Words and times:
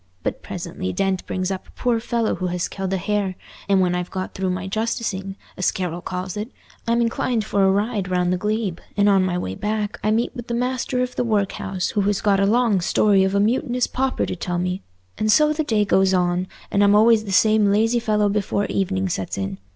But 0.23 0.41
presently 0.41 0.91
Dent 0.91 1.23
brings 1.27 1.51
up 1.51 1.67
a 1.67 1.71
poor 1.79 1.99
fellow 1.99 2.33
who 2.33 2.47
has 2.47 2.67
killed 2.67 2.91
a 2.91 2.97
hare, 2.97 3.35
and 3.69 3.81
when 3.81 3.93
I've 3.93 4.09
got 4.09 4.33
through 4.33 4.49
my 4.49 4.67
'justicing,' 4.67 5.35
as 5.57 5.69
Carroll 5.69 6.01
calls 6.01 6.35
it, 6.35 6.49
I'm 6.87 7.01
inclined 7.01 7.45
for 7.45 7.63
a 7.63 7.69
ride 7.71 8.09
round 8.09 8.33
the 8.33 8.37
glebe, 8.37 8.79
and 8.97 9.07
on 9.07 9.23
my 9.23 9.37
way 9.37 9.53
back 9.53 9.99
I 10.03 10.09
meet 10.09 10.35
with 10.35 10.47
the 10.47 10.55
master 10.55 11.03
of 11.03 11.15
the 11.15 11.23
workhouse, 11.23 11.89
who 11.91 12.01
has 12.01 12.19
got 12.19 12.39
a 12.39 12.47
long 12.47 12.81
story 12.81 13.23
of 13.23 13.35
a 13.35 13.39
mutinous 13.39 13.85
pauper 13.85 14.25
to 14.25 14.35
tell 14.35 14.57
me; 14.57 14.81
and 15.19 15.31
so 15.31 15.53
the 15.53 15.63
day 15.63 15.85
goes 15.85 16.15
on, 16.15 16.47
and 16.71 16.83
I'm 16.83 16.95
always 16.95 17.25
the 17.25 17.31
same 17.31 17.71
lazy 17.71 17.99
fellow 17.99 18.27
before 18.27 18.65
evening 18.65 19.07
sets 19.07 19.37
in. 19.37 19.59